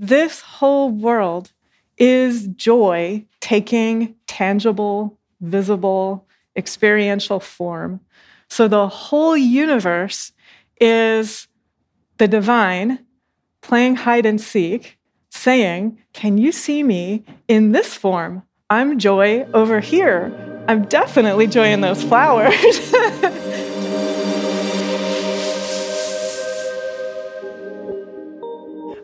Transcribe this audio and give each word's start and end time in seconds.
this 0.00 0.40
whole 0.40 0.90
world 0.90 1.52
is 1.98 2.46
joy 2.48 3.22
taking 3.40 4.14
tangible, 4.26 5.18
visible, 5.42 6.26
experiential 6.56 7.38
form. 7.38 8.00
So 8.48 8.66
the 8.66 8.88
whole 8.88 9.36
universe 9.36 10.32
is 10.80 11.46
the 12.16 12.26
divine 12.26 13.04
playing 13.60 13.96
hide 13.96 14.24
and 14.24 14.40
seek, 14.40 14.98
saying, 15.28 15.98
Can 16.14 16.38
you 16.38 16.50
see 16.50 16.82
me 16.82 17.22
in 17.46 17.72
this 17.72 17.92
form? 17.92 18.42
I'm 18.70 18.98
joy 18.98 19.46
over 19.52 19.80
here. 19.80 20.32
I'm 20.66 20.86
definitely 20.86 21.46
joy 21.46 21.66
in 21.66 21.82
those 21.82 22.02
flowers. 22.02 22.54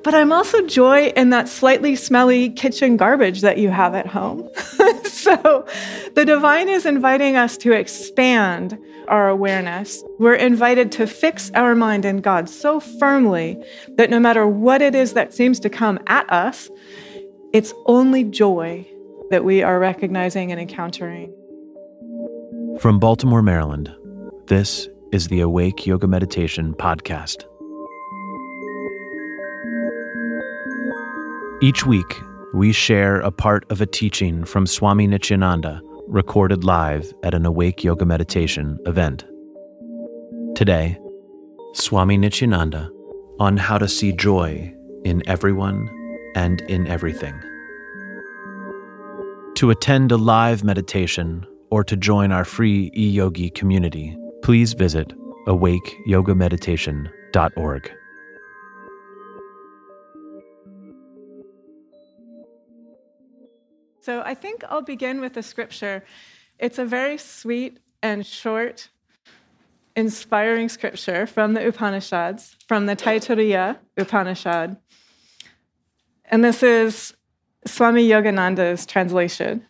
but 0.07 0.15
I'm 0.15 0.31
also 0.31 0.65
joy 0.69 1.09
in 1.17 1.31
that 1.31 1.49
slightly 1.49 1.97
smelly 1.97 2.51
kitchen 2.51 2.97
garbage 2.97 3.41
that 3.41 3.59
you 3.59 3.71
have 3.71 3.93
at 3.93 4.07
home. 4.07 4.49
so 5.03 5.67
the 6.15 6.25
divine 6.25 6.69
is 6.69 6.87
inviting 6.87 7.35
us 7.35 7.57
to 7.57 7.73
expand 7.73 8.79
our 9.09 9.29
awareness. 9.29 10.05
We're 10.21 10.37
invited 10.37 10.93
to 10.93 11.09
fix 11.09 11.51
our 11.57 11.75
mind 11.75 12.05
in 12.05 12.21
God 12.21 12.49
so 12.49 12.79
firmly 12.79 13.61
that 13.97 14.09
no 14.09 14.21
matter 14.21 14.47
what 14.47 14.81
it 14.81 14.95
is 14.95 15.15
that 15.15 15.35
seems 15.35 15.59
to 15.59 15.69
come 15.69 15.99
at 16.07 16.31
us, 16.31 16.71
it's 17.53 17.75
only 17.87 18.23
joy 18.23 18.87
that 19.31 19.45
we 19.45 19.65
are 19.65 19.81
recognizing 19.81 20.53
and 20.53 20.61
encountering. 20.61 21.35
From 22.79 23.01
Baltimore, 23.01 23.43
Maryland, 23.43 23.93
this 24.47 24.89
is 25.11 25.27
the 25.27 25.41
Awake 25.41 25.85
Yoga 25.85 26.07
Meditation 26.07 26.75
Podcast. 26.75 27.45
Each 31.63 31.87
week, 31.87 32.21
we 32.53 32.71
share 32.71 33.21
a 33.21 33.31
part 33.31 33.65
of 33.71 33.81
a 33.81 33.87
teaching 33.87 34.45
from 34.45 34.67
Swami 34.67 35.07
Nityananda 35.07 35.81
recorded 36.07 36.65
live 36.65 37.15
at 37.23 37.33
an 37.33 37.47
Awake 37.47 37.83
Yoga 37.83 38.05
Meditation 38.05 38.79
event. 38.85 39.25
Today, 40.55 40.99
Swami 41.73 42.19
Nityananda 42.19 42.91
on 43.41 43.57
how 43.57 43.79
to 43.79 43.89
see 43.89 44.13
joy 44.13 44.71
in 45.07 45.27
everyone 45.27 45.89
and 46.35 46.61
in 46.69 46.87
everything. 46.87 47.33
To 49.55 49.71
attend 49.71 50.13
a 50.13 50.19
live 50.19 50.63
meditation 50.63 51.47
or 51.71 51.83
to 51.85 51.97
join 51.97 52.33
our 52.33 52.45
free 52.45 52.91
e-yogi 52.95 53.49
community, 53.49 54.15
please 54.43 54.75
visit 54.75 55.15
awakeyogameditation.org. 55.49 57.91
So 64.07 64.23
I 64.25 64.35
think 64.35 64.63
I'll 64.69 64.83
begin 64.83 65.21
with 65.21 65.37
a 65.37 65.43
scripture. 65.43 66.05
It's 66.61 66.79
a 66.79 66.85
very 66.85 67.19
sweet 67.19 67.81
and 68.05 68.25
short, 68.25 68.89
inspiring 69.97 70.69
scripture 70.69 71.27
from 71.27 71.55
the 71.55 71.67
Upanishads, 71.67 72.55
from 72.69 72.87
the 72.87 72.95
Taittiriya 72.95 73.79
Upanishad. 73.97 74.77
And 76.25 76.45
this 76.45 76.63
is 76.63 77.15
Swami 77.67 78.07
Yogananda's 78.07 78.87
translation. 78.87 79.67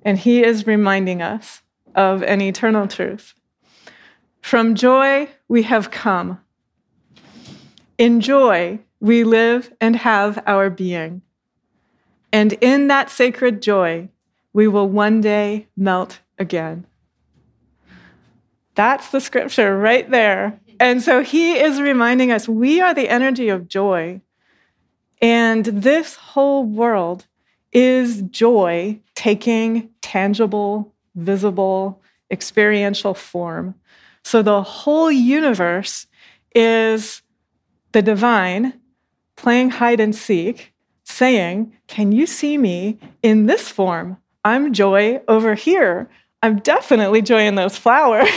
And 0.00 0.18
he 0.18 0.42
is 0.42 0.66
reminding 0.66 1.20
us 1.20 1.60
of 1.94 2.22
an 2.22 2.40
eternal 2.40 2.88
truth. 2.88 3.34
From 4.40 4.74
joy 4.74 5.28
we 5.48 5.64
have 5.64 5.90
come. 5.90 6.40
In 7.98 8.22
joy 8.22 8.78
we 9.00 9.22
live 9.22 9.70
and 9.82 9.96
have 9.96 10.42
our 10.46 10.70
being. 10.70 11.20
And 12.34 12.54
in 12.54 12.88
that 12.88 13.10
sacred 13.10 13.62
joy, 13.62 14.08
we 14.52 14.66
will 14.66 14.88
one 14.88 15.20
day 15.20 15.68
melt 15.76 16.18
again. 16.36 16.84
That's 18.74 19.10
the 19.10 19.20
scripture 19.20 19.78
right 19.78 20.10
there. 20.10 20.58
And 20.80 21.00
so 21.00 21.22
he 21.22 21.56
is 21.56 21.80
reminding 21.80 22.32
us 22.32 22.48
we 22.48 22.80
are 22.80 22.92
the 22.92 23.08
energy 23.08 23.50
of 23.50 23.68
joy. 23.68 24.20
And 25.22 25.64
this 25.64 26.16
whole 26.16 26.64
world 26.64 27.24
is 27.72 28.22
joy 28.22 28.98
taking 29.14 29.90
tangible, 30.02 30.92
visible, 31.14 32.02
experiential 32.32 33.14
form. 33.14 33.76
So 34.24 34.42
the 34.42 34.60
whole 34.60 35.12
universe 35.12 36.08
is 36.52 37.22
the 37.92 38.02
divine 38.02 38.74
playing 39.36 39.70
hide 39.70 40.00
and 40.00 40.16
seek 40.16 40.73
saying, 41.14 41.72
Can 41.86 42.12
you 42.12 42.26
see 42.26 42.58
me 42.58 42.98
in 43.22 43.46
this 43.46 43.68
form? 43.68 44.18
I'm 44.44 44.72
joy 44.72 45.20
over 45.28 45.54
here. 45.54 46.10
I'm 46.42 46.58
definitely 46.58 47.22
joy 47.22 47.46
in 47.46 47.54
those 47.54 47.78
flowers. 47.78 48.28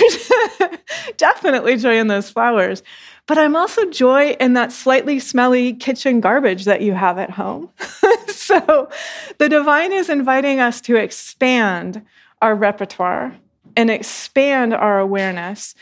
definitely 1.18 1.76
joy 1.76 1.98
in 1.98 2.08
those 2.08 2.30
flowers. 2.30 2.82
But 3.26 3.38
I'm 3.38 3.58
also 3.58 3.84
joy 3.90 4.38
in 4.40 4.54
that 4.54 4.72
slightly 4.72 5.20
smelly 5.20 5.74
kitchen 5.74 6.22
garbage 6.22 6.64
that 6.64 6.82
you 6.82 6.94
have 6.94 7.18
at 7.18 7.32
home. 7.32 7.70
so 8.30 8.90
the 9.38 9.50
divine 9.50 9.92
is 9.92 10.10
inviting 10.10 10.62
us 10.62 10.80
to 10.82 10.96
expand 10.96 12.02
our 12.42 12.56
repertoire 12.56 13.36
and 13.76 13.92
expand 13.92 14.74
our 14.74 15.00
awareness 15.00 15.76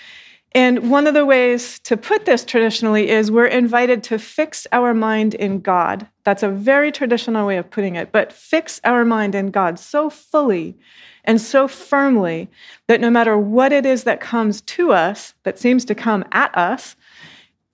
and 0.55 0.89
one 0.89 1.05
of 1.05 1.13
the 1.13 1.25
ways 1.25 1.79
to 1.79 1.97
put 1.97 2.23
this 2.23 2.45
traditionally 2.45 3.09
is 3.09 3.29
we're 3.29 3.45
invited 3.45 4.01
to 4.03 4.17
fix 4.17 4.65
our 4.71 4.93
mind 4.93 5.33
in 5.33 5.59
God. 5.59 6.07
That's 6.23 6.43
a 6.43 6.49
very 6.49 6.93
traditional 6.93 7.45
way 7.45 7.57
of 7.57 7.69
putting 7.69 7.95
it, 7.97 8.13
but 8.13 8.31
fix 8.31 8.79
our 8.85 9.03
mind 9.03 9.35
in 9.35 9.51
God 9.51 9.77
so 9.77 10.09
fully 10.09 10.77
and 11.25 11.41
so 11.41 11.67
firmly 11.67 12.49
that 12.87 13.01
no 13.01 13.09
matter 13.09 13.37
what 13.37 13.73
it 13.73 13.85
is 13.85 14.05
that 14.05 14.21
comes 14.21 14.61
to 14.61 14.93
us, 14.93 15.33
that 15.43 15.59
seems 15.59 15.83
to 15.85 15.93
come 15.93 16.23
at 16.31 16.57
us, 16.57 16.95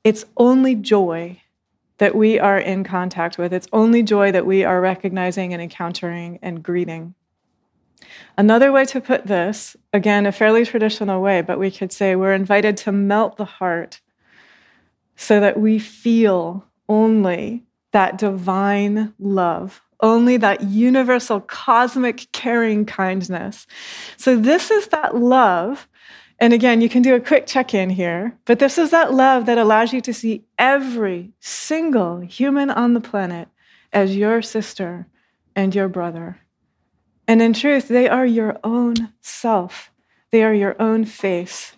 it's 0.03 0.25
only 0.37 0.73
joy 0.73 1.39
that 1.99 2.15
we 2.15 2.39
are 2.39 2.57
in 2.57 2.83
contact 2.83 3.37
with. 3.37 3.53
It's 3.53 3.67
only 3.71 4.01
joy 4.01 4.31
that 4.31 4.47
we 4.47 4.63
are 4.63 4.81
recognizing 4.81 5.53
and 5.53 5.61
encountering 5.61 6.39
and 6.41 6.63
greeting. 6.63 7.13
Another 8.37 8.71
way 8.71 8.85
to 8.85 9.01
put 9.01 9.27
this, 9.27 9.75
again, 9.93 10.25
a 10.25 10.31
fairly 10.31 10.65
traditional 10.65 11.21
way, 11.21 11.41
but 11.41 11.59
we 11.59 11.71
could 11.71 11.91
say 11.91 12.15
we're 12.15 12.33
invited 12.33 12.77
to 12.77 12.91
melt 12.91 13.37
the 13.37 13.45
heart 13.45 14.01
so 15.15 15.39
that 15.39 15.59
we 15.59 15.77
feel 15.77 16.65
only 16.89 17.63
that 17.91 18.17
divine 18.17 19.13
love, 19.19 19.81
only 19.99 20.37
that 20.37 20.63
universal 20.63 21.39
cosmic 21.41 22.31
caring 22.31 22.85
kindness. 22.85 23.67
So, 24.17 24.35
this 24.35 24.71
is 24.71 24.87
that 24.87 25.15
love. 25.15 25.87
And 26.39 26.53
again, 26.53 26.81
you 26.81 26.89
can 26.89 27.03
do 27.03 27.13
a 27.13 27.19
quick 27.19 27.45
check 27.45 27.75
in 27.75 27.91
here, 27.91 28.35
but 28.45 28.57
this 28.57 28.79
is 28.79 28.89
that 28.89 29.13
love 29.13 29.45
that 29.45 29.59
allows 29.59 29.93
you 29.93 30.01
to 30.01 30.13
see 30.13 30.43
every 30.57 31.33
single 31.39 32.21
human 32.21 32.71
on 32.71 32.95
the 32.95 33.01
planet 33.01 33.47
as 33.93 34.17
your 34.17 34.41
sister 34.41 35.05
and 35.55 35.75
your 35.75 35.87
brother. 35.87 36.39
And 37.31 37.41
in 37.41 37.53
truth, 37.53 37.87
they 37.87 38.09
are 38.09 38.25
your 38.25 38.59
own 38.61 39.13
self, 39.21 39.89
they 40.31 40.43
are 40.43 40.53
your 40.53 40.75
own 40.81 41.05
face. 41.05 41.77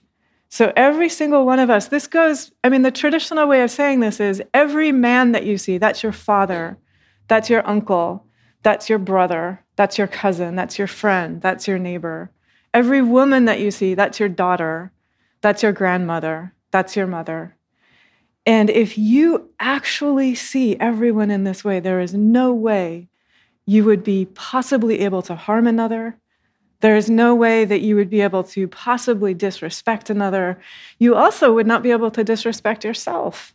So 0.49 0.73
every 0.75 1.09
single 1.09 1.45
one 1.45 1.59
of 1.59 1.69
us, 1.69 1.89
this 1.89 2.07
goes, 2.07 2.51
I 2.63 2.69
mean, 2.69 2.81
the 2.81 2.89
traditional 2.89 3.47
way 3.47 3.61
of 3.61 3.69
saying 3.69 3.99
this 3.99 4.19
is 4.19 4.41
every 4.55 4.91
man 4.91 5.31
that 5.33 5.45
you 5.45 5.59
see, 5.59 5.77
that's 5.77 6.01
your 6.01 6.11
father, 6.11 6.79
that's 7.27 7.51
your 7.51 7.67
uncle, 7.67 8.25
that's 8.63 8.89
your 8.89 8.97
brother, 8.97 9.63
that's 9.75 9.99
your 9.99 10.07
cousin, 10.07 10.55
that's 10.55 10.79
your 10.79 10.87
friend, 10.87 11.39
that's 11.39 11.67
your 11.67 11.77
neighbor. 11.77 12.31
Every 12.73 13.03
woman 13.03 13.45
that 13.45 13.59
you 13.59 13.69
see, 13.69 13.93
that's 13.93 14.19
your 14.19 14.29
daughter, 14.29 14.91
that's 15.41 15.61
your 15.61 15.71
grandmother, 15.71 16.55
that's 16.71 16.95
your 16.95 17.05
mother. 17.05 17.55
And 18.43 18.71
if 18.71 18.97
you 18.97 19.51
actually 19.59 20.33
see 20.33 20.77
everyone 20.77 21.29
in 21.29 21.43
this 21.43 21.63
way, 21.63 21.79
there 21.79 21.99
is 21.99 22.15
no 22.15 22.55
way 22.55 23.09
you 23.65 23.83
would 23.85 24.03
be 24.03 24.25
possibly 24.33 24.99
able 25.01 25.21
to 25.23 25.35
harm 25.35 25.67
another. 25.67 26.17
There 26.81 26.97
is 26.97 27.09
no 27.09 27.33
way 27.33 27.63
that 27.63 27.81
you 27.81 27.95
would 27.95 28.09
be 28.09 28.21
able 28.21 28.43
to 28.45 28.67
possibly 28.67 29.33
disrespect 29.33 30.09
another. 30.09 30.59
You 30.99 31.15
also 31.15 31.53
would 31.53 31.67
not 31.67 31.81
be 31.81 31.91
able 31.91 32.11
to 32.11 32.23
disrespect 32.23 32.83
yourself 32.83 33.53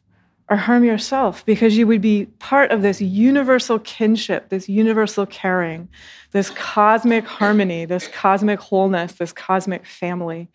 or 0.50 0.56
harm 0.56 0.82
yourself 0.82 1.44
because 1.44 1.76
you 1.76 1.87
would 1.87 2.00
be 2.00 2.26
part 2.38 2.70
of 2.70 2.81
this 2.81 3.02
universal 3.02 3.78
kinship, 3.81 4.49
this 4.49 4.69
universal 4.69 5.26
caring, 5.26 5.88
this 6.32 6.49
cosmic 6.50 7.26
harmony, 7.26 7.84
this 7.84 8.08
cosmic 8.08 8.58
wholeness, 8.58 9.12
this 9.12 9.32
cosmic 9.32 9.84
family. 9.84 10.49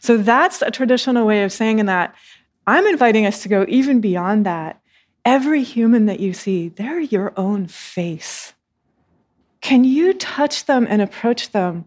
So 0.00 0.16
that's 0.16 0.62
a 0.62 0.70
traditional 0.70 1.26
way 1.26 1.42
of 1.42 1.52
saying 1.52 1.84
that. 1.84 2.14
I'm 2.66 2.86
inviting 2.86 3.26
us 3.26 3.42
to 3.42 3.48
go 3.48 3.66
even 3.68 4.00
beyond 4.00 4.46
that. 4.46 4.80
Every 5.24 5.62
human 5.62 6.06
that 6.06 6.20
you 6.20 6.32
see, 6.32 6.68
they're 6.70 7.00
your 7.00 7.32
own 7.36 7.66
face. 7.66 8.54
Can 9.60 9.84
you 9.84 10.14
touch 10.14 10.66
them 10.66 10.86
and 10.88 11.02
approach 11.02 11.52
them 11.52 11.84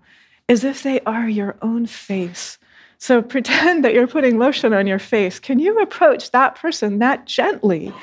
as 0.47 0.63
if 0.63 0.83
they 0.83 0.99
are 1.01 1.29
your 1.29 1.57
own 1.61 1.85
face? 1.85 2.57
So 2.97 3.21
pretend 3.35 3.83
that 3.85 3.93
you're 3.93 4.07
putting 4.07 4.37
lotion 4.37 4.73
on 4.73 4.87
your 4.87 4.99
face. 4.99 5.39
Can 5.39 5.59
you 5.59 5.79
approach 5.79 6.31
that 6.31 6.55
person 6.55 6.99
that 6.99 7.25
gently 7.25 7.93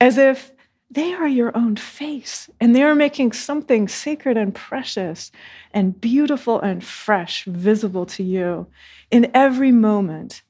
as 0.00 0.18
if 0.18 0.52
they 0.90 1.12
are 1.12 1.28
your 1.28 1.54
own 1.56 1.76
face 1.76 2.48
and 2.60 2.74
they 2.74 2.82
are 2.82 2.94
making 2.94 3.32
something 3.32 3.88
sacred 3.88 4.36
and 4.36 4.54
precious 4.54 5.30
and 5.72 6.00
beautiful 6.00 6.60
and 6.60 6.82
fresh 6.82 7.44
visible 7.44 8.06
to 8.06 8.22
you 8.22 8.66
in 9.10 9.30
every 9.34 9.72
moment. 9.72 10.42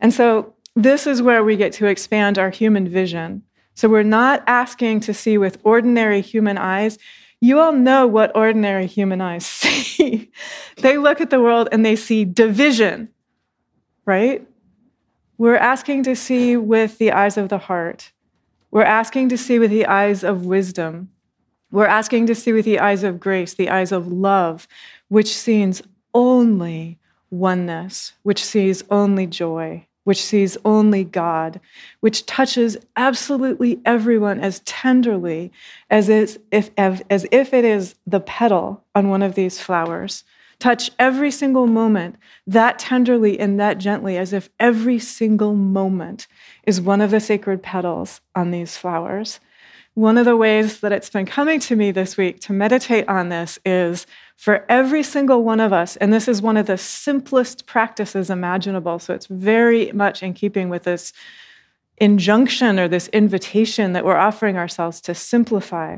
And 0.00 0.12
so, 0.12 0.54
this 0.74 1.06
is 1.06 1.22
where 1.22 1.42
we 1.42 1.56
get 1.56 1.72
to 1.74 1.86
expand 1.86 2.38
our 2.38 2.50
human 2.50 2.88
vision. 2.88 3.42
So, 3.74 3.88
we're 3.88 4.02
not 4.02 4.42
asking 4.46 5.00
to 5.00 5.14
see 5.14 5.38
with 5.38 5.58
ordinary 5.62 6.20
human 6.20 6.58
eyes. 6.58 6.98
You 7.46 7.60
all 7.60 7.70
know 7.70 8.08
what 8.08 8.34
ordinary 8.34 8.88
human 8.88 9.20
eyes 9.20 9.46
see. 9.62 10.32
they 10.78 10.98
look 10.98 11.20
at 11.20 11.30
the 11.30 11.40
world 11.40 11.68
and 11.70 11.86
they 11.86 11.94
see 11.94 12.24
division, 12.24 13.08
right? 14.04 14.44
We're 15.38 15.54
asking 15.54 16.02
to 16.04 16.16
see 16.16 16.56
with 16.56 16.98
the 16.98 17.12
eyes 17.12 17.36
of 17.36 17.48
the 17.48 17.58
heart. 17.58 18.10
We're 18.72 18.82
asking 18.82 19.28
to 19.28 19.38
see 19.38 19.60
with 19.60 19.70
the 19.70 19.86
eyes 19.86 20.24
of 20.24 20.44
wisdom. 20.44 21.10
We're 21.70 21.86
asking 21.86 22.26
to 22.26 22.34
see 22.34 22.52
with 22.52 22.64
the 22.64 22.80
eyes 22.80 23.04
of 23.04 23.20
grace, 23.20 23.54
the 23.54 23.70
eyes 23.70 23.92
of 23.92 24.08
love, 24.08 24.66
which 25.06 25.32
sees 25.32 25.82
only 26.14 26.98
oneness, 27.30 28.14
which 28.24 28.44
sees 28.44 28.82
only 28.90 29.28
joy, 29.28 29.85
which 30.06 30.22
sees 30.22 30.56
only 30.64 31.02
God, 31.02 31.58
which 31.98 32.26
touches 32.26 32.76
absolutely 32.96 33.80
everyone 33.84 34.38
as 34.38 34.60
tenderly 34.60 35.50
as 35.90 36.08
if, 36.08 36.38
as 36.78 37.26
if 37.32 37.52
it 37.52 37.64
is 37.64 37.96
the 38.06 38.20
petal 38.20 38.84
on 38.94 39.08
one 39.08 39.20
of 39.20 39.34
these 39.34 39.60
flowers. 39.60 40.22
Touch 40.60 40.92
every 40.96 41.32
single 41.32 41.66
moment 41.66 42.14
that 42.46 42.78
tenderly 42.78 43.40
and 43.40 43.58
that 43.58 43.78
gently, 43.78 44.16
as 44.16 44.32
if 44.32 44.48
every 44.60 45.00
single 45.00 45.56
moment 45.56 46.28
is 46.62 46.80
one 46.80 47.00
of 47.00 47.10
the 47.10 47.18
sacred 47.18 47.60
petals 47.60 48.20
on 48.36 48.52
these 48.52 48.76
flowers. 48.76 49.40
One 49.96 50.18
of 50.18 50.26
the 50.26 50.36
ways 50.36 50.80
that 50.80 50.92
it's 50.92 51.08
been 51.08 51.24
coming 51.24 51.58
to 51.60 51.74
me 51.74 51.90
this 51.90 52.18
week 52.18 52.38
to 52.40 52.52
meditate 52.52 53.08
on 53.08 53.30
this 53.30 53.58
is 53.64 54.06
for 54.36 54.66
every 54.68 55.02
single 55.02 55.42
one 55.42 55.58
of 55.58 55.72
us, 55.72 55.96
and 55.96 56.12
this 56.12 56.28
is 56.28 56.42
one 56.42 56.58
of 56.58 56.66
the 56.66 56.76
simplest 56.76 57.64
practices 57.64 58.28
imaginable, 58.28 58.98
so 58.98 59.14
it's 59.14 59.24
very 59.24 59.90
much 59.92 60.22
in 60.22 60.34
keeping 60.34 60.68
with 60.68 60.82
this 60.82 61.14
injunction 61.96 62.78
or 62.78 62.88
this 62.88 63.08
invitation 63.08 63.94
that 63.94 64.04
we're 64.04 64.18
offering 64.18 64.58
ourselves 64.58 65.00
to 65.00 65.14
simplify. 65.14 65.96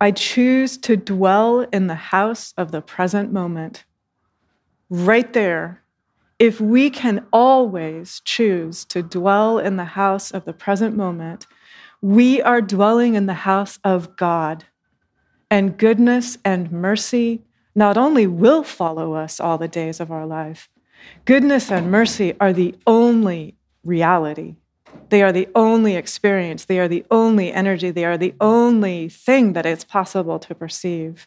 I 0.00 0.10
choose 0.10 0.78
to 0.78 0.96
dwell 0.96 1.60
in 1.72 1.86
the 1.86 1.94
house 1.94 2.54
of 2.56 2.72
the 2.72 2.82
present 2.82 3.32
moment. 3.32 3.84
Right 4.90 5.32
there, 5.32 5.84
if 6.40 6.60
we 6.60 6.90
can 6.90 7.24
always 7.32 8.20
choose 8.24 8.84
to 8.86 9.00
dwell 9.00 9.60
in 9.60 9.76
the 9.76 9.84
house 9.84 10.32
of 10.32 10.44
the 10.44 10.52
present 10.52 10.96
moment, 10.96 11.46
we 12.00 12.40
are 12.42 12.60
dwelling 12.60 13.14
in 13.14 13.26
the 13.26 13.34
house 13.34 13.78
of 13.84 14.16
God 14.16 14.64
and 15.50 15.76
goodness 15.76 16.38
and 16.44 16.70
mercy 16.70 17.42
not 17.74 17.96
only 17.96 18.26
will 18.26 18.62
follow 18.62 19.14
us 19.14 19.40
all 19.40 19.58
the 19.58 19.68
days 19.68 20.00
of 20.00 20.10
our 20.10 20.26
life, 20.26 20.68
goodness 21.24 21.70
and 21.70 21.90
mercy 21.90 22.34
are 22.40 22.52
the 22.52 22.74
only 22.86 23.56
reality. 23.84 24.56
They 25.10 25.22
are 25.22 25.32
the 25.32 25.48
only 25.54 25.96
experience. 25.96 26.64
They 26.64 26.78
are 26.78 26.88
the 26.88 27.04
only 27.10 27.52
energy. 27.52 27.90
They 27.90 28.04
are 28.04 28.18
the 28.18 28.34
only 28.40 29.08
thing 29.08 29.54
that 29.54 29.64
it's 29.64 29.84
possible 29.84 30.38
to 30.40 30.54
perceive. 30.54 31.26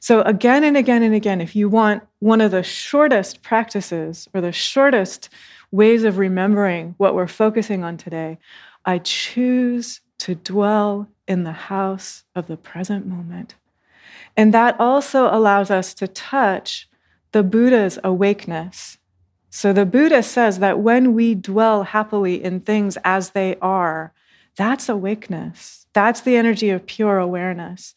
So, 0.00 0.22
again 0.22 0.64
and 0.64 0.76
again 0.76 1.02
and 1.02 1.14
again, 1.14 1.40
if 1.40 1.56
you 1.56 1.68
want 1.68 2.02
one 2.18 2.40
of 2.40 2.50
the 2.50 2.62
shortest 2.62 3.42
practices 3.42 4.28
or 4.34 4.40
the 4.40 4.52
shortest 4.52 5.30
ways 5.70 6.04
of 6.04 6.18
remembering 6.18 6.94
what 6.98 7.14
we're 7.14 7.26
focusing 7.26 7.84
on 7.84 7.96
today, 7.96 8.38
I 8.86 8.98
choose 8.98 10.00
to 10.18 10.36
dwell 10.36 11.08
in 11.26 11.42
the 11.42 11.52
house 11.52 12.24
of 12.34 12.46
the 12.46 12.56
present 12.56 13.06
moment. 13.06 13.56
And 14.36 14.54
that 14.54 14.78
also 14.78 15.26
allows 15.26 15.70
us 15.70 15.92
to 15.94 16.06
touch 16.06 16.88
the 17.32 17.42
Buddha's 17.42 17.98
awakeness. 18.04 18.98
So 19.50 19.72
the 19.72 19.86
Buddha 19.86 20.22
says 20.22 20.60
that 20.60 20.78
when 20.78 21.14
we 21.14 21.34
dwell 21.34 21.82
happily 21.82 22.42
in 22.42 22.60
things 22.60 22.96
as 23.04 23.30
they 23.30 23.56
are, 23.60 24.12
that's 24.54 24.88
awakeness. 24.88 25.86
That's 25.92 26.20
the 26.20 26.36
energy 26.36 26.70
of 26.70 26.86
pure 26.86 27.18
awareness. 27.18 27.94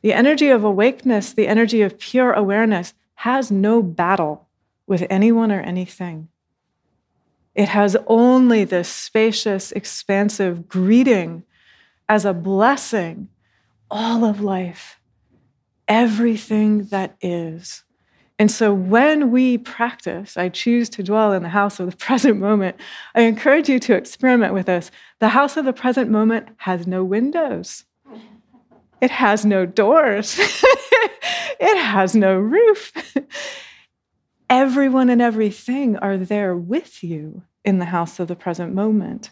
The 0.00 0.12
energy 0.12 0.48
of 0.48 0.64
awakeness, 0.64 1.32
the 1.32 1.48
energy 1.48 1.82
of 1.82 1.98
pure 1.98 2.32
awareness, 2.32 2.94
has 3.16 3.50
no 3.50 3.82
battle 3.82 4.48
with 4.86 5.06
anyone 5.08 5.52
or 5.52 5.60
anything. 5.60 6.28
It 7.54 7.68
has 7.68 7.96
only 8.06 8.64
this 8.64 8.88
spacious, 8.88 9.72
expansive 9.72 10.68
greeting 10.68 11.44
as 12.08 12.24
a 12.24 12.32
blessing 12.32 13.28
all 13.90 14.24
of 14.24 14.40
life, 14.40 14.98
everything 15.86 16.84
that 16.86 17.16
is. 17.20 17.84
And 18.38 18.50
so 18.50 18.72
when 18.72 19.30
we 19.30 19.58
practice, 19.58 20.36
I 20.36 20.48
choose 20.48 20.88
to 20.90 21.02
dwell 21.02 21.32
in 21.32 21.42
the 21.42 21.50
house 21.50 21.78
of 21.78 21.90
the 21.90 21.96
present 22.06 22.38
moment, 22.40 22.76
I 23.14 23.22
encourage 23.22 23.68
you 23.68 23.78
to 23.80 23.94
experiment 23.94 24.54
with 24.54 24.66
this. 24.66 24.90
The 25.20 25.28
house 25.28 25.56
of 25.56 25.64
the 25.64 25.72
present 25.72 26.10
moment 26.10 26.48
has 26.56 26.86
no 26.86 27.04
windows, 27.04 27.84
it 29.00 29.10
has 29.10 29.44
no 29.44 29.66
doors, 29.66 30.38
it 31.60 31.78
has 31.78 32.16
no 32.16 32.36
roof. 32.36 32.92
Everyone 34.52 35.08
and 35.08 35.22
everything 35.22 35.96
are 35.96 36.18
there 36.18 36.54
with 36.54 37.02
you 37.02 37.42
in 37.64 37.78
the 37.78 37.86
house 37.86 38.20
of 38.20 38.28
the 38.28 38.36
present 38.36 38.74
moment. 38.74 39.30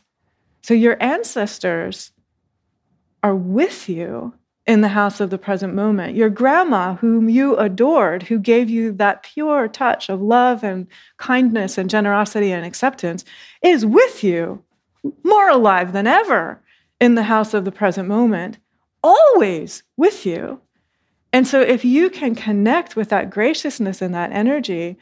So 0.62 0.72
your 0.72 0.96
ancestors 0.98 2.12
are 3.22 3.36
with 3.36 3.86
you 3.86 4.32
in 4.66 4.80
the 4.80 4.88
house 4.88 5.20
of 5.20 5.28
the 5.28 5.36
present 5.36 5.74
moment. 5.74 6.16
Your 6.16 6.30
grandma, 6.30 6.94
whom 6.94 7.28
you 7.28 7.54
adored, 7.58 8.22
who 8.22 8.38
gave 8.38 8.70
you 8.70 8.92
that 8.92 9.22
pure 9.22 9.68
touch 9.68 10.08
of 10.08 10.22
love 10.22 10.64
and 10.64 10.86
kindness 11.18 11.76
and 11.76 11.90
generosity 11.90 12.50
and 12.50 12.64
acceptance, 12.64 13.22
is 13.62 13.84
with 13.84 14.24
you, 14.24 14.64
more 15.22 15.50
alive 15.50 15.92
than 15.92 16.06
ever, 16.06 16.62
in 16.98 17.14
the 17.14 17.24
house 17.24 17.52
of 17.52 17.66
the 17.66 17.72
present 17.72 18.08
moment, 18.08 18.56
always 19.04 19.82
with 19.98 20.24
you. 20.24 20.62
And 21.32 21.46
so, 21.46 21.60
if 21.60 21.84
you 21.84 22.10
can 22.10 22.34
connect 22.34 22.96
with 22.96 23.08
that 23.10 23.30
graciousness 23.30 24.02
and 24.02 24.14
that 24.14 24.32
energy, 24.32 24.98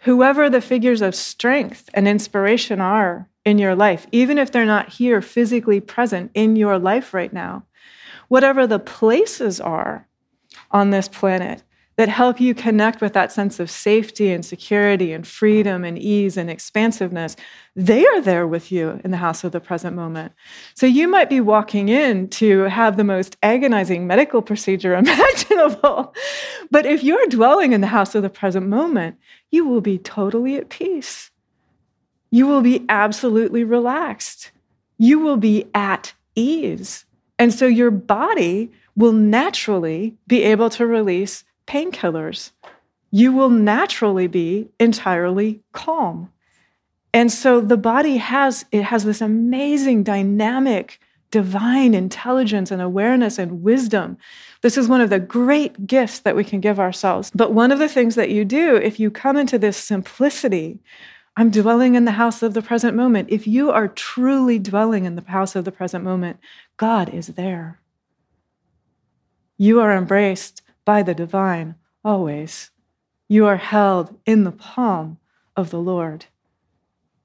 whoever 0.00 0.50
the 0.50 0.60
figures 0.60 1.00
of 1.00 1.14
strength 1.14 1.88
and 1.94 2.08
inspiration 2.08 2.80
are 2.80 3.28
in 3.44 3.58
your 3.58 3.74
life, 3.74 4.06
even 4.10 4.38
if 4.38 4.50
they're 4.50 4.66
not 4.66 4.88
here 4.88 5.22
physically 5.22 5.80
present 5.80 6.30
in 6.34 6.56
your 6.56 6.78
life 6.78 7.14
right 7.14 7.32
now. 7.32 7.64
Whatever 8.28 8.66
the 8.66 8.78
places 8.78 9.60
are 9.60 10.08
on 10.70 10.90
this 10.90 11.08
planet 11.08 11.62
that 11.96 12.08
help 12.08 12.40
you 12.40 12.54
connect 12.54 13.00
with 13.00 13.12
that 13.12 13.30
sense 13.30 13.60
of 13.60 13.70
safety 13.70 14.32
and 14.32 14.44
security 14.44 15.12
and 15.12 15.26
freedom 15.26 15.84
and 15.84 15.98
ease 15.98 16.36
and 16.36 16.50
expansiveness, 16.50 17.36
they 17.76 18.04
are 18.06 18.20
there 18.20 18.46
with 18.46 18.72
you 18.72 19.00
in 19.04 19.10
the 19.10 19.16
house 19.16 19.44
of 19.44 19.52
the 19.52 19.60
present 19.60 19.94
moment. 19.94 20.32
So 20.74 20.86
you 20.86 21.06
might 21.06 21.30
be 21.30 21.40
walking 21.40 21.88
in 21.88 22.28
to 22.30 22.62
have 22.62 22.96
the 22.96 23.04
most 23.04 23.36
agonizing 23.42 24.06
medical 24.06 24.42
procedure 24.42 24.94
imaginable. 24.96 26.14
But 26.70 26.86
if 26.86 27.04
you're 27.04 27.26
dwelling 27.26 27.72
in 27.72 27.80
the 27.80 27.86
house 27.86 28.14
of 28.14 28.22
the 28.22 28.30
present 28.30 28.66
moment, 28.66 29.16
you 29.50 29.64
will 29.64 29.80
be 29.80 29.98
totally 29.98 30.56
at 30.56 30.68
peace 30.68 31.30
you 32.34 32.48
will 32.48 32.62
be 32.62 32.84
absolutely 32.88 33.62
relaxed. 33.62 34.50
You 34.98 35.20
will 35.20 35.36
be 35.36 35.66
at 35.72 36.14
ease. 36.34 37.04
And 37.38 37.54
so 37.54 37.64
your 37.64 37.92
body 37.92 38.72
will 38.96 39.12
naturally 39.12 40.16
be 40.26 40.42
able 40.42 40.68
to 40.70 40.84
release 40.84 41.44
painkillers. 41.66 42.50
You 43.10 43.32
will 43.32 43.50
naturally 43.50 44.26
be 44.26 44.68
entirely 44.80 45.62
calm. 45.72 46.30
And 47.12 47.30
so 47.30 47.60
the 47.60 47.76
body 47.76 48.16
has 48.16 48.64
it 48.72 48.82
has 48.82 49.04
this 49.04 49.20
amazing 49.20 50.02
dynamic 50.02 51.00
divine 51.30 51.94
intelligence 51.94 52.70
and 52.70 52.80
awareness 52.80 53.40
and 53.40 53.60
wisdom. 53.60 54.16
This 54.60 54.78
is 54.78 54.86
one 54.86 55.00
of 55.00 55.10
the 55.10 55.18
great 55.18 55.84
gifts 55.84 56.20
that 56.20 56.36
we 56.36 56.44
can 56.44 56.60
give 56.60 56.78
ourselves. 56.78 57.32
But 57.34 57.52
one 57.52 57.72
of 57.72 57.80
the 57.80 57.88
things 57.88 58.14
that 58.14 58.30
you 58.30 58.44
do 58.44 58.76
if 58.76 59.00
you 59.00 59.10
come 59.10 59.36
into 59.36 59.58
this 59.58 59.76
simplicity 59.76 60.78
I'm 61.36 61.50
dwelling 61.50 61.96
in 61.96 62.04
the 62.04 62.12
house 62.12 62.42
of 62.42 62.54
the 62.54 62.62
present 62.62 62.96
moment. 62.96 63.28
If 63.30 63.46
you 63.46 63.72
are 63.72 63.88
truly 63.88 64.58
dwelling 64.60 65.04
in 65.04 65.16
the 65.16 65.24
house 65.26 65.56
of 65.56 65.64
the 65.64 65.72
present 65.72 66.04
moment, 66.04 66.38
God 66.76 67.12
is 67.12 67.28
there. 67.28 67.80
You 69.58 69.80
are 69.80 69.96
embraced 69.96 70.62
by 70.84 71.02
the 71.02 71.14
divine 71.14 71.76
always. 72.04 72.70
You 73.28 73.46
are 73.46 73.56
held 73.56 74.16
in 74.26 74.44
the 74.44 74.52
palm 74.52 75.18
of 75.56 75.70
the 75.70 75.78
Lord. 75.78 76.26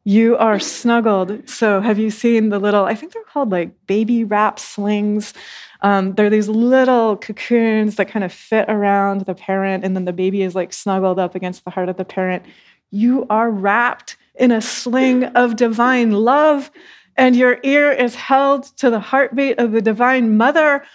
You 0.05 0.37
are 0.37 0.59
snuggled. 0.59 1.47
So, 1.49 1.81
have 1.81 1.99
you 1.99 2.09
seen 2.09 2.49
the 2.49 2.59
little, 2.59 2.85
I 2.85 2.95
think 2.95 3.13
they're 3.13 3.23
called 3.23 3.51
like 3.51 3.85
baby 3.85 4.23
wrap 4.23 4.57
slings? 4.59 5.33
Um, 5.81 6.15
they're 6.15 6.29
these 6.29 6.49
little 6.49 7.17
cocoons 7.17 7.95
that 7.95 8.09
kind 8.09 8.23
of 8.23 8.33
fit 8.33 8.65
around 8.69 9.21
the 9.21 9.35
parent, 9.35 9.83
and 9.83 9.95
then 9.95 10.05
the 10.05 10.13
baby 10.13 10.41
is 10.41 10.55
like 10.55 10.73
snuggled 10.73 11.19
up 11.19 11.35
against 11.35 11.65
the 11.65 11.71
heart 11.71 11.89
of 11.89 11.97
the 11.97 12.05
parent. 12.05 12.43
You 12.91 13.27
are 13.29 13.51
wrapped 13.51 14.17
in 14.35 14.51
a 14.51 14.61
sling 14.61 15.25
of 15.25 15.57
divine 15.57 16.11
love 16.11 16.71
and 17.19 17.35
your 17.35 17.59
ear 17.63 17.91
is 17.91 18.15
held 18.15 18.63
to 18.77 18.89
the 18.89 19.01
heartbeat 19.01 19.59
of 19.59 19.73
the 19.73 19.81
Divine 19.81 20.37
Mother, 20.37 20.85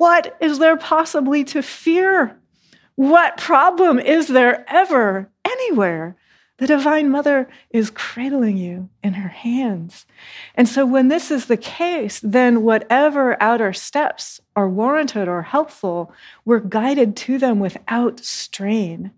what 0.00 0.34
is 0.40 0.58
there 0.58 0.78
possibly 0.78 1.44
to 1.44 1.60
fear? 1.60 2.34
What 2.94 3.36
problem 3.36 3.98
is 3.98 4.28
there 4.28 4.64
ever, 4.66 5.28
anywhere? 5.44 6.16
The 6.56 6.66
Divine 6.66 7.10
Mother 7.10 7.50
is 7.68 7.90
cradling 7.90 8.56
you 8.56 8.88
in 9.02 9.12
her 9.12 9.28
hands. 9.28 10.06
And 10.54 10.66
so, 10.66 10.86
when 10.86 11.08
this 11.08 11.30
is 11.30 11.46
the 11.46 11.58
case, 11.58 12.18
then 12.20 12.62
whatever 12.62 13.36
outer 13.42 13.74
steps 13.74 14.40
are 14.56 14.70
warranted 14.70 15.28
or 15.28 15.42
helpful, 15.42 16.14
we're 16.46 16.60
guided 16.60 17.14
to 17.16 17.36
them 17.36 17.60
without 17.60 18.20
strain, 18.20 19.10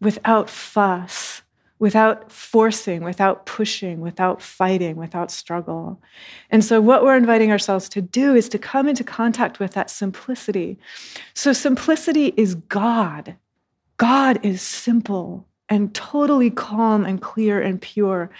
without 0.00 0.48
fuss, 0.48 1.42
without 1.80 2.30
forcing, 2.30 3.02
without 3.02 3.46
pushing, 3.46 4.00
without 4.00 4.40
fighting, 4.40 4.96
without 4.96 5.30
struggle. 5.30 6.00
And 6.50 6.62
so, 6.62 6.80
what 6.80 7.02
we're 7.02 7.16
inviting 7.16 7.50
ourselves 7.50 7.88
to 7.88 8.02
do 8.02 8.34
is 8.34 8.48
to 8.50 8.58
come 8.58 8.86
into 8.86 9.02
contact 9.02 9.58
with 9.58 9.72
that 9.72 9.90
simplicity. 9.90 10.78
So, 11.34 11.52
simplicity 11.52 12.34
is 12.36 12.54
God. 12.54 13.34
God 13.96 14.38
is 14.44 14.62
simple 14.62 15.46
and 15.68 15.94
totally 15.94 16.50
calm 16.50 17.04
and 17.04 17.20
clear 17.20 17.60
and 17.60 17.80
pure. 17.80 18.30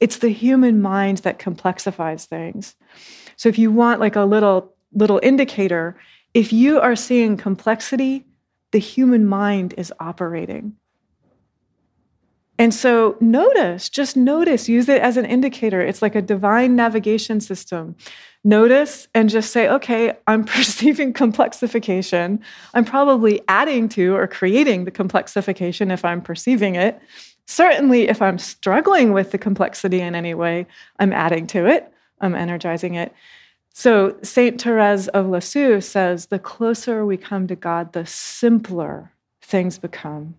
It's 0.00 0.18
the 0.18 0.28
human 0.28 0.82
mind 0.82 1.18
that 1.18 1.38
complexifies 1.38 2.26
things. 2.26 2.76
So, 3.36 3.48
if 3.48 3.58
you 3.58 3.72
want 3.72 4.00
like 4.00 4.16
a 4.16 4.24
little 4.24 4.74
little 4.92 5.20
indicator, 5.22 5.96
if 6.34 6.52
you 6.52 6.78
are 6.80 6.96
seeing 6.96 7.38
complexity, 7.38 8.26
the 8.72 8.78
human 8.78 9.26
mind 9.26 9.72
is 9.78 9.92
operating. 10.00 10.76
And 12.60 12.74
so 12.74 13.16
notice, 13.22 13.88
just 13.88 14.18
notice, 14.18 14.68
use 14.68 14.86
it 14.90 15.00
as 15.00 15.16
an 15.16 15.24
indicator. 15.24 15.80
It's 15.80 16.02
like 16.02 16.14
a 16.14 16.20
divine 16.20 16.76
navigation 16.76 17.40
system. 17.40 17.96
Notice 18.44 19.08
and 19.14 19.30
just 19.30 19.50
say, 19.50 19.66
okay, 19.66 20.12
I'm 20.26 20.44
perceiving 20.56 21.14
complexification. 21.14 22.38
I'm 22.74 22.84
probably 22.84 23.40
adding 23.48 23.88
to 23.90 24.14
or 24.14 24.26
creating 24.26 24.84
the 24.84 24.90
complexification 24.90 25.90
if 25.90 26.04
I'm 26.04 26.20
perceiving 26.20 26.74
it. 26.74 27.00
Certainly, 27.46 28.08
if 28.08 28.20
I'm 28.20 28.36
struggling 28.36 29.14
with 29.14 29.30
the 29.30 29.38
complexity 29.38 30.02
in 30.02 30.14
any 30.14 30.34
way, 30.34 30.66
I'm 30.98 31.14
adding 31.14 31.46
to 31.48 31.64
it, 31.64 31.90
I'm 32.20 32.34
energizing 32.34 32.94
it. 32.94 33.14
So, 33.72 34.18
Saint 34.22 34.60
Therese 34.60 35.08
of 35.08 35.30
Lisieux 35.30 35.80
says 35.80 36.26
the 36.26 36.38
closer 36.38 37.06
we 37.06 37.16
come 37.16 37.46
to 37.46 37.56
God, 37.56 37.94
the 37.94 38.04
simpler 38.04 39.12
things 39.40 39.78
become. 39.78 40.34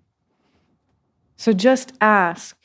So 1.41 1.53
just 1.53 1.93
ask, 1.99 2.55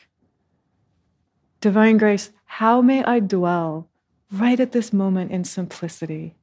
Divine 1.62 1.96
Grace, 1.96 2.30
how 2.44 2.82
may 2.82 3.02
I 3.04 3.20
dwell 3.20 3.88
right 4.30 4.60
at 4.60 4.72
this 4.72 4.92
moment 4.92 5.30
in 5.30 5.44
simplicity? 5.44 6.36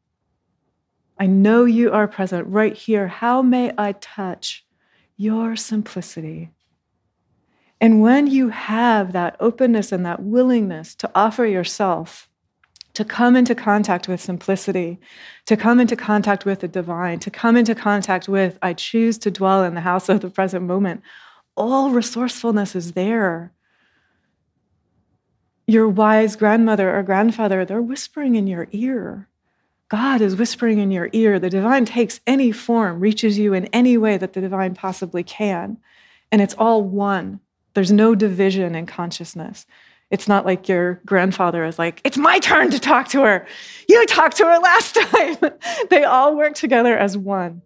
I 1.19 1.27
know 1.27 1.65
you 1.65 1.91
are 1.91 2.07
present 2.07 2.47
right 2.47 2.75
here. 2.75 3.07
How 3.07 3.43
may 3.43 3.71
I 3.77 3.91
touch 3.91 4.65
your 5.15 5.55
simplicity? 5.55 6.49
And 7.79 8.01
when 8.01 8.25
you 8.25 8.49
have 8.49 9.13
that 9.13 9.35
openness 9.39 9.91
and 9.91 10.03
that 10.07 10.23
willingness 10.23 10.95
to 10.95 11.11
offer 11.13 11.45
yourself, 11.45 12.29
to 12.95 13.05
come 13.05 13.35
into 13.35 13.53
contact 13.53 14.07
with 14.07 14.19
simplicity, 14.19 14.99
to 15.45 15.55
come 15.55 15.79
into 15.79 15.95
contact 15.95 16.45
with 16.45 16.61
the 16.61 16.67
divine, 16.67 17.19
to 17.19 17.29
come 17.29 17.55
into 17.55 17.75
contact 17.75 18.27
with, 18.27 18.57
I 18.63 18.73
choose 18.73 19.19
to 19.19 19.29
dwell 19.29 19.63
in 19.63 19.75
the 19.75 19.81
house 19.81 20.09
of 20.09 20.21
the 20.21 20.31
present 20.31 20.65
moment, 20.65 21.03
all 21.55 21.91
resourcefulness 21.91 22.75
is 22.75 22.93
there. 22.93 23.53
Your 25.67 25.88
wise 25.88 26.36
grandmother 26.36 26.95
or 26.95 27.03
grandfather, 27.03 27.65
they're 27.65 27.81
whispering 27.81 28.36
in 28.36 28.48
your 28.48 28.67
ear. 28.72 29.29
God 29.89 30.22
is 30.22 30.36
whispering 30.36 30.79
in 30.79 30.91
your 30.91 31.10
ear. 31.13 31.39
The 31.39 31.50
divine 31.50 31.86
takes 31.86 32.19
any 32.25 32.51
form, 32.51 33.00
reaches 33.00 33.38
you 33.38 33.53
in 33.53 33.65
any 33.67 33.98
way 33.98 34.17
that 34.17 34.33
the 34.33 34.41
divine 34.41 34.74
possibly 34.74 35.24
can. 35.24 35.77
And 36.31 36.41
it's 36.41 36.55
all 36.55 36.81
one. 36.81 37.39
There's 37.75 37.91
no 37.91 38.15
division 38.15 38.75
in 38.75 38.86
consciousness. 38.86 39.65
It's 40.10 40.27
not 40.27 40.45
like 40.45 40.67
your 40.67 41.01
grandfather 41.05 41.63
is 41.65 41.79
like, 41.79 42.01
it's 42.03 42.17
my 42.17 42.39
turn 42.39 42.69
to 42.72 42.79
talk 42.79 43.07
to 43.10 43.22
her. 43.24 43.48
You 43.88 44.05
talked 44.05 44.38
to 44.38 44.45
her 44.45 44.60
last 44.60 44.95
time. 45.12 45.38
they 45.89 46.03
all 46.03 46.36
work 46.36 46.55
together 46.55 46.98
as 46.98 47.17
one. 47.17 47.62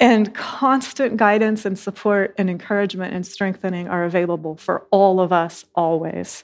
And 0.00 0.34
constant 0.34 1.18
guidance 1.18 1.66
and 1.66 1.78
support 1.78 2.34
and 2.38 2.48
encouragement 2.48 3.12
and 3.12 3.26
strengthening 3.26 3.86
are 3.86 4.04
available 4.04 4.56
for 4.56 4.86
all 4.90 5.20
of 5.20 5.30
us 5.30 5.66
always. 5.74 6.42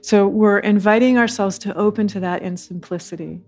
So 0.00 0.28
we're 0.28 0.60
inviting 0.60 1.18
ourselves 1.18 1.58
to 1.60 1.76
open 1.76 2.06
to 2.08 2.20
that 2.20 2.42
in 2.42 2.56
simplicity 2.56 3.40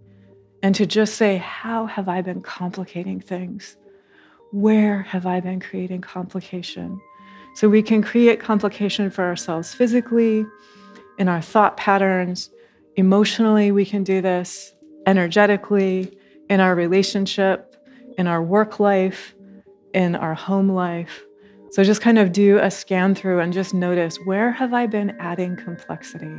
and 0.64 0.74
to 0.74 0.84
just 0.84 1.14
say, 1.14 1.36
How 1.36 1.86
have 1.86 2.08
I 2.08 2.22
been 2.22 2.42
complicating 2.42 3.20
things? 3.20 3.76
Where 4.50 5.02
have 5.02 5.26
I 5.26 5.38
been 5.38 5.60
creating 5.60 6.00
complication? 6.00 7.00
So 7.54 7.68
we 7.68 7.82
can 7.82 8.02
create 8.02 8.40
complication 8.40 9.10
for 9.10 9.24
ourselves 9.24 9.72
physically, 9.72 10.44
in 11.18 11.28
our 11.28 11.40
thought 11.40 11.76
patterns, 11.76 12.50
emotionally, 12.96 13.70
we 13.70 13.86
can 13.86 14.02
do 14.02 14.20
this, 14.20 14.74
energetically, 15.06 16.18
in 16.50 16.60
our 16.60 16.74
relationship, 16.74 17.76
in 18.18 18.26
our 18.26 18.42
work 18.42 18.80
life, 18.80 19.35
in 19.96 20.14
our 20.14 20.34
home 20.34 20.68
life. 20.68 21.24
So 21.70 21.82
just 21.82 22.02
kind 22.02 22.18
of 22.18 22.30
do 22.30 22.58
a 22.58 22.70
scan 22.70 23.14
through 23.14 23.40
and 23.40 23.52
just 23.52 23.72
notice 23.74 24.18
where 24.24 24.52
have 24.52 24.74
I 24.74 24.86
been 24.86 25.16
adding 25.18 25.56
complexity? 25.56 26.36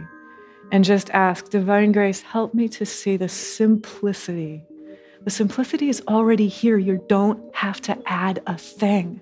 And 0.72 0.86
just 0.86 1.10
ask, 1.10 1.50
Divine 1.50 1.92
Grace, 1.92 2.22
help 2.22 2.54
me 2.54 2.70
to 2.70 2.86
see 2.86 3.18
the 3.18 3.28
simplicity. 3.28 4.64
The 5.24 5.32
simplicity 5.32 5.90
is 5.90 6.04
already 6.08 6.48
here. 6.48 6.78
You 6.78 7.04
don't 7.10 7.54
have 7.56 7.82
to 7.82 7.98
add 8.06 8.42
a 8.46 8.58
thing. 8.58 9.22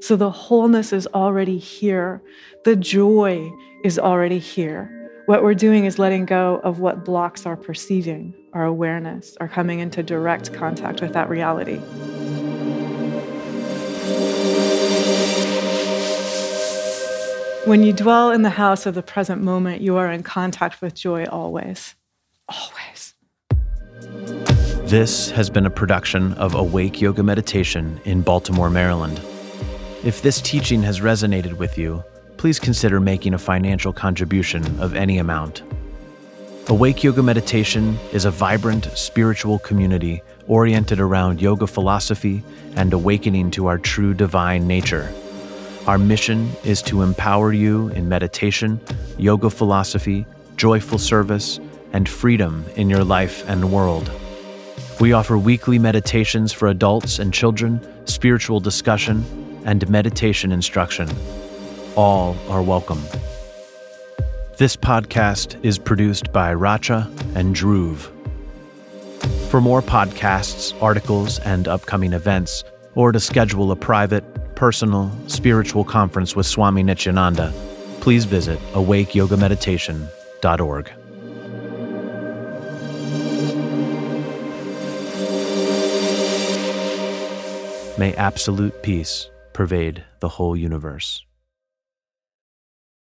So 0.00 0.16
the 0.16 0.30
wholeness 0.30 0.92
is 0.92 1.06
already 1.08 1.58
here. 1.58 2.22
The 2.64 2.74
joy 2.74 3.52
is 3.84 3.98
already 3.98 4.38
here. 4.38 5.10
What 5.26 5.42
we're 5.42 5.54
doing 5.54 5.84
is 5.84 5.98
letting 5.98 6.24
go 6.24 6.60
of 6.64 6.80
what 6.80 7.04
blocks 7.04 7.44
our 7.44 7.56
perceiving, 7.56 8.34
our 8.54 8.64
awareness, 8.64 9.36
our 9.40 9.48
coming 9.48 9.80
into 9.80 10.02
direct 10.02 10.52
contact 10.54 11.00
with 11.02 11.12
that 11.12 11.28
reality. 11.28 11.80
When 17.64 17.84
you 17.84 17.92
dwell 17.92 18.32
in 18.32 18.42
the 18.42 18.50
house 18.50 18.86
of 18.86 18.96
the 18.96 19.04
present 19.04 19.40
moment, 19.40 19.82
you 19.82 19.96
are 19.96 20.10
in 20.10 20.24
contact 20.24 20.82
with 20.82 20.96
joy 20.96 21.26
always. 21.26 21.94
Always. 22.48 23.14
This 24.88 25.30
has 25.30 25.48
been 25.48 25.64
a 25.64 25.70
production 25.70 26.32
of 26.34 26.56
Awake 26.56 27.00
Yoga 27.00 27.22
Meditation 27.22 28.00
in 28.04 28.22
Baltimore, 28.22 28.68
Maryland. 28.68 29.20
If 30.02 30.22
this 30.22 30.40
teaching 30.40 30.82
has 30.82 30.98
resonated 30.98 31.52
with 31.56 31.78
you, 31.78 32.02
please 32.36 32.58
consider 32.58 32.98
making 32.98 33.32
a 33.32 33.38
financial 33.38 33.92
contribution 33.92 34.64
of 34.80 34.96
any 34.96 35.18
amount. 35.18 35.62
Awake 36.66 37.04
Yoga 37.04 37.22
Meditation 37.22 37.96
is 38.12 38.24
a 38.24 38.32
vibrant 38.32 38.86
spiritual 38.98 39.60
community 39.60 40.20
oriented 40.48 40.98
around 40.98 41.40
yoga 41.40 41.68
philosophy 41.68 42.42
and 42.74 42.92
awakening 42.92 43.52
to 43.52 43.68
our 43.68 43.78
true 43.78 44.14
divine 44.14 44.66
nature. 44.66 45.14
Our 45.84 45.98
mission 45.98 46.52
is 46.62 46.80
to 46.82 47.02
empower 47.02 47.52
you 47.52 47.88
in 47.88 48.08
meditation, 48.08 48.80
yoga 49.18 49.50
philosophy, 49.50 50.26
joyful 50.56 50.98
service, 50.98 51.58
and 51.92 52.08
freedom 52.08 52.64
in 52.76 52.88
your 52.88 53.02
life 53.02 53.42
and 53.48 53.72
world. 53.72 54.08
We 55.00 55.12
offer 55.12 55.36
weekly 55.36 55.80
meditations 55.80 56.52
for 56.52 56.68
adults 56.68 57.18
and 57.18 57.34
children, 57.34 57.84
spiritual 58.04 58.60
discussion, 58.60 59.24
and 59.64 59.88
meditation 59.88 60.52
instruction. 60.52 61.10
All 61.96 62.36
are 62.48 62.62
welcome. 62.62 63.02
This 64.58 64.76
podcast 64.76 65.62
is 65.64 65.80
produced 65.80 66.32
by 66.32 66.54
Racha 66.54 67.06
and 67.34 67.56
Dhruv. 67.56 68.08
For 69.50 69.60
more 69.60 69.82
podcasts, 69.82 70.80
articles, 70.80 71.40
and 71.40 71.66
upcoming 71.66 72.12
events, 72.12 72.62
or 72.94 73.10
to 73.10 73.18
schedule 73.18 73.72
a 73.72 73.76
private, 73.76 74.24
personal 74.62 75.10
spiritual 75.26 75.82
conference 75.82 76.36
with 76.36 76.46
Swami 76.46 76.84
Nityananda, 76.84 77.52
please 78.00 78.24
visit 78.24 78.60
awakeyogameditation.org. 78.74 80.92
May 87.98 88.14
absolute 88.14 88.80
peace 88.84 89.28
pervade 89.52 90.04
the 90.20 90.28
whole 90.28 90.56
universe. 90.56 91.26